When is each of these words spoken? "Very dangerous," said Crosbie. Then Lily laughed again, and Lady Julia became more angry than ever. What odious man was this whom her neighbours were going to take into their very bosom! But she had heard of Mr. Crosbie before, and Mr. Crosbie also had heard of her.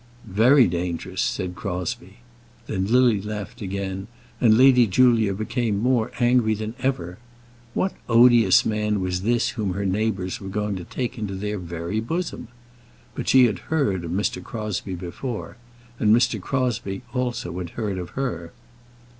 "Very 0.25 0.65
dangerous," 0.65 1.21
said 1.21 1.53
Crosbie. 1.55 2.21
Then 2.65 2.87
Lily 2.87 3.21
laughed 3.21 3.61
again, 3.61 4.07
and 4.39 4.57
Lady 4.57 4.87
Julia 4.87 5.31
became 5.35 5.77
more 5.77 6.11
angry 6.19 6.55
than 6.55 6.73
ever. 6.79 7.19
What 7.75 7.93
odious 8.09 8.65
man 8.65 8.99
was 8.99 9.21
this 9.21 9.49
whom 9.49 9.73
her 9.75 9.85
neighbours 9.85 10.41
were 10.41 10.49
going 10.49 10.75
to 10.77 10.85
take 10.85 11.19
into 11.19 11.35
their 11.35 11.59
very 11.59 11.99
bosom! 11.99 12.47
But 13.13 13.29
she 13.29 13.45
had 13.45 13.59
heard 13.69 14.03
of 14.03 14.09
Mr. 14.09 14.43
Crosbie 14.43 14.95
before, 14.95 15.57
and 15.99 16.15
Mr. 16.15 16.41
Crosbie 16.41 17.03
also 17.13 17.55
had 17.59 17.69
heard 17.77 17.99
of 17.99 18.11
her. 18.17 18.53